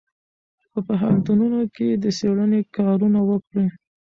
په 0.71 0.79
پوهنتونونو 0.87 1.59
کې 1.75 1.87
د 2.03 2.05
څېړنې 2.17 2.61
کارونه 2.75 3.19
وکړئ. 3.29 3.67